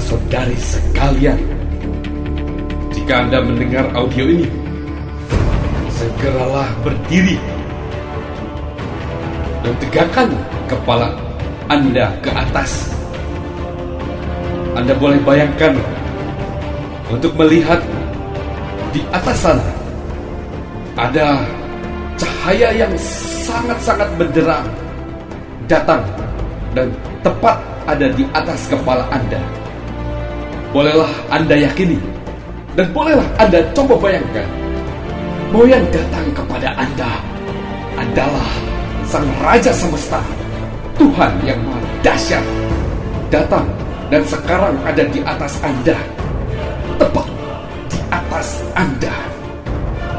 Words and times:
saudara-saudari 0.00 0.56
sekalian, 0.56 1.40
jika 2.96 3.26
Anda 3.26 3.44
mendengar 3.44 3.84
audio 3.92 4.24
ini, 4.24 4.48
segeralah 5.92 6.68
berdiri 6.80 7.36
dan 9.60 9.74
tegakkan 9.76 10.28
kepala 10.72 11.12
Anda 11.68 12.08
ke 12.24 12.32
atas. 12.32 12.88
Anda 14.72 14.96
boleh 14.96 15.20
bayangkan 15.20 15.76
untuk 17.12 17.36
melihat 17.36 17.82
di 18.96 19.04
atas 19.12 19.36
sana 19.44 19.68
ada 20.96 21.44
cahaya 22.16 22.72
yang 22.72 22.92
sangat-sangat 23.44 24.08
benderang 24.16 24.66
datang 25.68 26.02
dan 26.72 26.88
tepat 27.20 27.60
ada 27.84 28.06
di 28.14 28.24
atas 28.32 28.70
kepala 28.70 29.04
Anda. 29.12 29.59
Bolehlah 30.70 31.10
Anda 31.34 31.58
yakini 31.58 31.98
dan 32.78 32.86
bolehlah 32.94 33.26
Anda 33.42 33.58
coba 33.74 33.98
bayangkan 33.98 34.46
bahwa 35.50 35.66
yang 35.66 35.82
datang 35.90 36.26
kepada 36.30 36.68
Anda 36.78 37.10
adalah 37.98 38.50
Sang 39.10 39.26
Raja 39.42 39.74
Semesta, 39.74 40.22
Tuhan 40.94 41.34
yang 41.42 41.58
Maha 41.66 41.82
Dahsyat, 42.06 42.46
datang 43.34 43.66
dan 44.06 44.22
sekarang 44.22 44.78
ada 44.86 45.02
di 45.10 45.18
atas 45.26 45.58
Anda, 45.66 45.98
tepat 46.94 47.26
di 47.90 47.98
atas 48.14 48.62
Anda. 48.78 49.14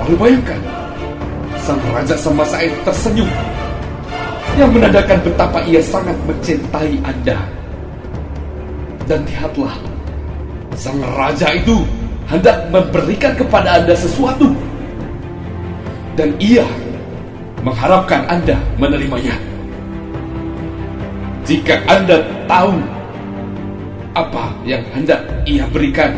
Lalu 0.04 0.16
bayangkan, 0.20 0.62
Sang 1.64 1.80
Raja 1.96 2.20
Semesta 2.20 2.60
itu 2.60 2.76
tersenyum 2.84 3.32
yang 4.60 4.68
menandakan 4.76 5.24
betapa 5.24 5.64
ia 5.64 5.80
sangat 5.80 6.20
mencintai 6.28 7.00
Anda. 7.08 7.40
Dan 9.08 9.24
lihatlah, 9.24 9.80
sang 10.82 10.98
raja 11.14 11.54
itu 11.54 11.86
hendak 12.26 12.66
memberikan 12.74 13.38
kepada 13.38 13.78
Anda 13.78 13.94
sesuatu. 13.94 14.50
Dan 16.18 16.34
ia 16.42 16.66
mengharapkan 17.62 18.26
Anda 18.26 18.58
menerimanya. 18.82 19.38
Jika 21.46 21.86
Anda 21.86 22.26
tahu 22.50 22.82
apa 24.18 24.50
yang 24.66 24.82
hendak 24.90 25.22
ia 25.46 25.70
berikan, 25.70 26.18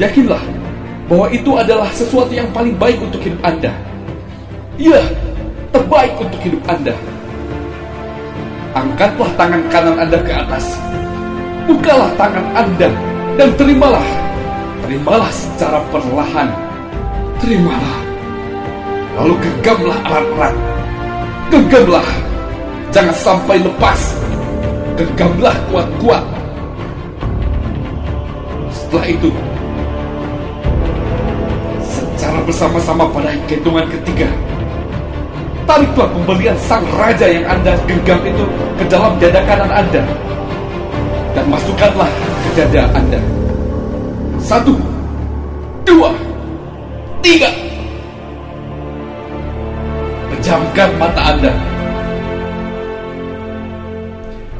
yakinlah 0.00 0.40
bahwa 1.12 1.28
itu 1.28 1.52
adalah 1.52 1.92
sesuatu 1.92 2.32
yang 2.32 2.48
paling 2.56 2.72
baik 2.80 2.96
untuk 2.96 3.20
hidup 3.20 3.44
Anda. 3.44 3.76
Iya, 4.80 5.04
terbaik 5.68 6.16
untuk 6.16 6.40
hidup 6.40 6.64
Anda. 6.64 6.96
Angkatlah 8.72 9.30
tangan 9.36 9.62
kanan 9.68 9.96
Anda 10.00 10.18
ke 10.24 10.32
atas. 10.32 10.64
Bukalah 11.68 12.10
tangan 12.16 12.46
Anda 12.56 13.09
dan 13.38 13.50
terimalah. 13.54 14.06
Terimalah 14.86 15.30
secara 15.30 15.78
perlahan. 15.92 16.48
Terimalah. 17.38 17.98
Lalu 19.20 19.34
genggamlah 19.38 19.98
erat-erat. 20.06 20.54
Genggamlah. 21.50 22.08
Jangan 22.90 23.16
sampai 23.16 23.56
lepas. 23.62 24.00
Genggamlah 24.98 25.54
kuat-kuat. 25.70 26.24
Setelah 28.74 29.06
itu, 29.06 29.30
secara 31.86 32.42
bersama-sama 32.42 33.06
pada 33.14 33.30
hitungan 33.46 33.86
ketiga, 33.86 34.26
tariklah 35.62 36.10
pembelian 36.10 36.58
sang 36.58 36.82
raja 36.98 37.30
yang 37.30 37.46
Anda 37.46 37.78
genggam 37.86 38.18
itu 38.26 38.44
ke 38.82 38.84
dalam 38.90 39.14
dada 39.22 39.40
kanan 39.46 39.70
Anda. 39.70 40.02
Dan 41.38 41.46
masukkanlah 41.46 42.10
dada 42.60 42.92
Anda. 42.92 43.20
Satu, 44.36 44.76
dua, 45.88 46.12
tiga. 47.24 47.48
Pejamkan 50.28 50.92
mata 51.00 51.22
Anda. 51.32 51.52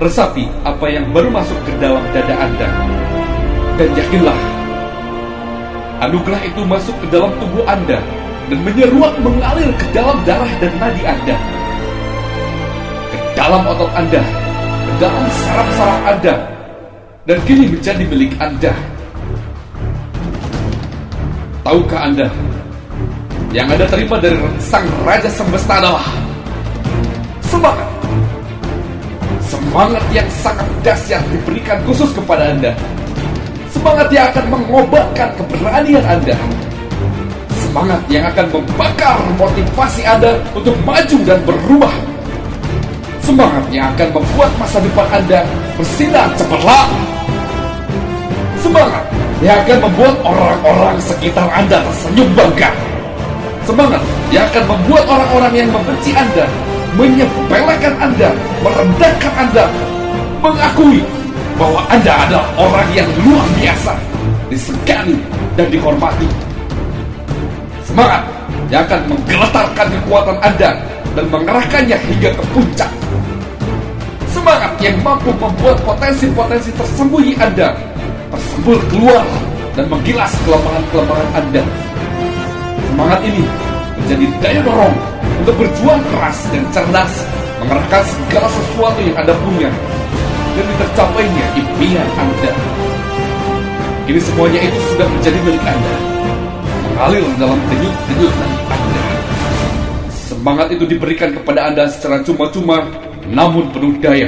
Resapi 0.00 0.48
apa 0.64 0.86
yang 0.88 1.12
baru 1.12 1.28
masuk 1.28 1.60
ke 1.68 1.76
dalam 1.76 2.00
dada 2.16 2.34
Anda. 2.40 2.68
Dan 3.76 3.92
yakinlah, 3.92 4.38
anugerah 6.00 6.40
itu 6.48 6.64
masuk 6.64 6.96
ke 7.04 7.06
dalam 7.12 7.36
tubuh 7.36 7.68
Anda 7.68 8.00
dan 8.48 8.58
menyeruak 8.64 9.12
mengalir 9.20 9.68
ke 9.76 9.84
dalam 9.92 10.16
darah 10.24 10.48
dan 10.56 10.72
nadi 10.80 11.04
Anda. 11.04 11.36
Ke 13.12 13.18
dalam 13.36 13.60
otot 13.68 13.92
Anda, 13.92 14.24
ke 14.88 14.92
dalam 15.04 15.24
saraf-saraf 15.28 16.00
Anda, 16.16 16.59
dan 17.28 17.38
kini 17.44 17.68
menjadi 17.68 18.04
milik 18.08 18.32
Anda. 18.40 18.72
Tahukah 21.60 22.00
Anda, 22.08 22.26
yang 23.52 23.68
Anda 23.68 23.84
terima 23.84 24.16
dari 24.16 24.40
Sang 24.58 24.88
Raja 25.04 25.28
Semesta 25.28 25.76
adalah 25.76 26.06
semangat. 27.44 27.88
Semangat 29.44 30.04
yang 30.14 30.28
sangat 30.40 30.66
dahsyat 30.80 31.22
diberikan 31.28 31.78
khusus 31.84 32.08
kepada 32.16 32.56
Anda. 32.56 32.72
Semangat 33.70 34.08
yang 34.10 34.32
akan 34.32 34.44
mengobatkan 34.50 35.28
keberanian 35.36 36.04
Anda 36.08 36.36
semangat 37.70 38.02
yang 38.10 38.26
akan 38.26 38.50
membakar 38.50 39.14
motivasi 39.38 40.02
Anda 40.02 40.42
untuk 40.50 40.74
maju 40.82 41.16
dan 41.22 41.38
berubah. 41.46 42.09
Semangat 43.30 43.62
yang 43.70 43.94
akan 43.94 44.10
membuat 44.10 44.50
masa 44.58 44.82
depan 44.82 45.06
Anda 45.06 45.46
bersinar 45.78 46.34
cemerlang. 46.34 46.90
Semangat 48.58 49.06
yang 49.38 49.54
akan 49.62 49.86
membuat 49.86 50.18
orang-orang 50.26 50.98
sekitar 50.98 51.46
Anda 51.54 51.78
tersenyum 51.78 52.26
bangga. 52.34 52.74
Semangat 53.62 54.02
yang 54.34 54.50
akan 54.50 54.74
membuat 54.74 55.06
orang-orang 55.06 55.62
yang 55.62 55.70
membenci 55.70 56.10
Anda 56.10 56.50
menyepelekan 56.98 57.94
Anda, 58.02 58.34
merendahkan 58.66 59.32
Anda, 59.38 59.64
mengakui 60.42 61.06
bahwa 61.54 61.86
Anda 61.86 62.26
adalah 62.26 62.50
orang 62.58 62.90
yang 62.98 63.06
luar 63.22 63.46
biasa, 63.62 63.94
disegani 64.50 65.14
dan 65.54 65.70
dihormati 65.70 66.26
semangat 67.86 68.26
yang 68.74 68.82
akan 68.90 69.00
menggeletarkan 69.06 69.86
kekuatan 69.86 70.36
Anda 70.42 70.89
dan 71.14 71.24
mengerahkannya 71.28 71.96
hingga 71.98 72.30
ke 72.34 72.42
puncak. 72.54 72.90
Semangat 74.30 74.72
yang 74.78 74.96
mampu 75.02 75.34
membuat 75.34 75.76
potensi-potensi 75.82 76.70
tersembunyi 76.78 77.34
Anda 77.42 77.74
tersembul 78.30 78.78
keluar 78.88 79.26
dan 79.74 79.90
menggilas 79.90 80.30
kelemahan-kelemahan 80.46 81.28
Anda. 81.34 81.62
Semangat 82.90 83.20
ini 83.26 83.42
menjadi 83.98 84.24
daya 84.38 84.60
dorong 84.62 84.96
untuk 85.42 85.54
berjuang 85.58 86.02
keras 86.14 86.38
dan 86.54 86.62
cerdas 86.70 87.12
mengerahkan 87.60 88.02
segala 88.06 88.48
sesuatu 88.48 89.00
yang 89.02 89.16
Anda 89.18 89.34
punya 89.44 89.70
demi 90.54 90.74
tercapainya 90.78 91.46
impian 91.58 92.08
Anda. 92.16 92.52
Kini 94.06 94.20
semuanya 94.22 94.60
itu 94.64 94.78
sudah 94.94 95.06
menjadi 95.06 95.38
milik 95.44 95.62
Anda 95.62 95.94
mengalir 97.00 97.24
dalam 97.40 97.56
denyut-denyut 97.72 98.34
Anda. 98.34 98.79
Semangat 100.40 100.72
itu 100.72 100.88
diberikan 100.88 101.36
kepada 101.36 101.68
Anda 101.68 101.84
secara 101.84 102.24
cuma-cuma, 102.24 102.88
namun 103.28 103.68
penuh 103.76 103.92
daya. 104.00 104.24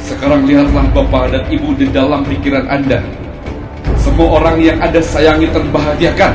Sekarang 0.00 0.48
lihatlah 0.48 0.88
Bapak 0.96 1.36
dan 1.36 1.44
Ibu 1.52 1.76
di 1.76 1.84
dalam 1.92 2.24
pikiran 2.24 2.64
Anda. 2.64 3.04
Semua 4.00 4.40
orang 4.40 4.56
yang 4.56 4.80
Anda 4.80 5.04
sayangi 5.04 5.52
terbahagiakan. 5.52 6.32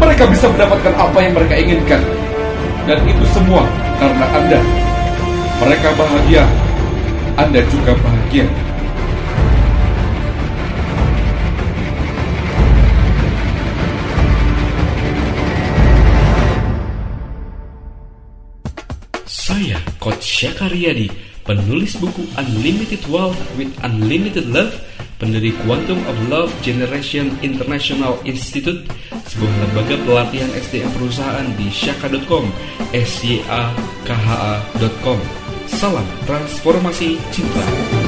Mereka 0.00 0.24
bisa 0.32 0.48
mendapatkan 0.48 0.96
apa 0.96 1.18
yang 1.20 1.36
mereka 1.36 1.54
inginkan. 1.60 2.00
Dan 2.88 3.04
itu 3.04 3.24
semua 3.36 3.68
karena 4.00 4.24
Anda. 4.32 4.60
Mereka 5.60 5.92
bahagia, 5.92 6.48
Anda 7.36 7.60
juga 7.68 7.92
bahagia. 8.00 8.48
Saya 19.64 19.80
Coach 19.96 20.20
Syakaryadi, 20.20 21.08
penulis 21.40 21.96
buku 21.96 22.28
Unlimited 22.36 23.00
Wealth 23.08 23.40
with 23.56 23.72
Unlimited 23.80 24.44
Love, 24.52 24.76
pendiri 25.16 25.56
Quantum 25.64 26.04
of 26.04 26.12
Love 26.28 26.52
Generation 26.60 27.32
International 27.40 28.20
Institute, 28.28 28.84
sebuah 29.24 29.54
lembaga 29.64 29.96
pelatihan 30.04 30.52
SDM 30.52 30.92
perusahaan 30.92 31.48
di 31.56 31.72
syaka.com, 31.72 32.44
syakha.com. 32.92 34.36
Salam 35.64 36.04
transformasi 36.28 37.16
cinta. 37.32 38.03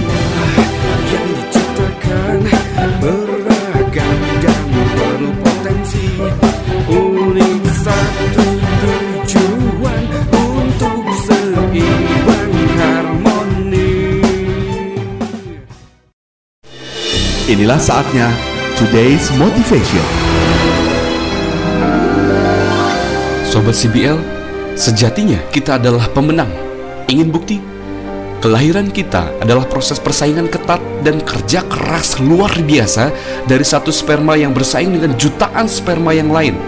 Inilah 17.47 17.79
saatnya 17.79 18.27
Today's 18.75 19.31
Motivation. 19.39 20.03
Sobat 23.47 23.79
CBL, 23.79 24.19
sejatinya 24.75 25.39
kita 25.55 25.79
adalah 25.79 26.11
pemenang. 26.11 26.51
Ingin 27.07 27.31
bukti? 27.31 27.63
Kelahiran 28.43 28.91
kita 28.91 29.31
adalah 29.39 29.63
proses 29.63 30.03
persaingan 30.03 30.51
ketat 30.51 30.83
dan 31.07 31.23
kerja 31.23 31.63
keras 31.71 32.19
luar 32.19 32.51
biasa 32.67 33.15
dari 33.47 33.63
satu 33.63 33.95
sperma 33.95 34.35
yang 34.35 34.51
bersaing 34.51 34.91
dengan 34.99 35.15
jutaan 35.15 35.71
sperma 35.71 36.19
yang 36.19 36.35
lain. 36.35 36.59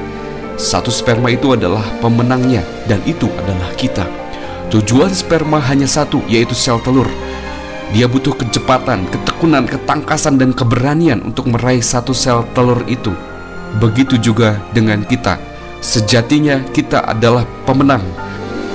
Satu 0.62 0.94
sperma 0.94 1.34
itu 1.34 1.58
adalah 1.58 1.82
pemenangnya 1.98 2.62
dan 2.86 3.02
itu 3.02 3.26
adalah 3.34 3.74
kita. 3.74 4.06
Tujuan 4.70 5.10
sperma 5.10 5.58
hanya 5.58 5.90
satu, 5.90 6.22
yaitu 6.31 6.54
sel 6.54 6.78
telur. 6.86 7.10
Dia 7.88 8.05
butuh 8.05 8.37
kecepatan, 8.37 9.08
ketekunan, 9.08 9.64
ketangkasan, 9.64 10.37
dan 10.37 10.52
keberanian 10.52 11.25
untuk 11.25 11.49
meraih 11.49 11.81
satu 11.81 12.12
sel 12.12 12.44
telur 12.52 12.85
itu. 12.85 13.17
Begitu 13.81 14.20
juga 14.20 14.61
dengan 14.76 15.00
kita. 15.08 15.40
Sejatinya 15.81 16.61
kita 16.76 17.00
adalah 17.08 17.49
pemenang. 17.64 18.05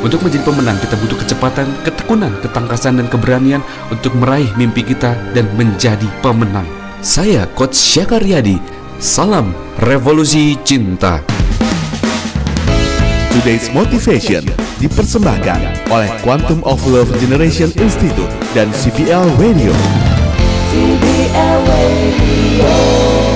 Untuk 0.02 0.20
menjadi 0.26 0.42
pemenang 0.44 0.76
kita 0.82 0.98
butuh 0.98 1.18
kecepatan, 1.22 1.70
ketekunan, 1.86 2.34
ketangkasan, 2.42 2.98
dan 3.00 3.08
keberanian 3.08 3.62
untuk 3.94 4.18
meraih 4.18 4.50
mimpi 4.58 4.82
kita 4.82 5.14
dan 5.38 5.46
menjadi 5.56 6.10
pemenang. 6.26 6.66
Saya 7.06 7.46
Coach 7.54 7.78
Syakaryadi. 7.78 8.58
Salam 8.98 9.54
Revolusi 9.78 10.58
Cinta. 10.66 11.22
Today's 13.34 13.66
Motivation 13.74 14.46
dipersembahkan 14.78 15.90
oleh 15.90 16.06
Quantum 16.22 16.62
of 16.70 16.78
Love 16.86 17.10
Generation 17.18 17.74
Institute 17.82 18.30
dan 18.54 18.70
CBL 18.70 19.26
Radio. 19.42 19.74
CBL 20.70 21.60
Radio. 21.66 23.33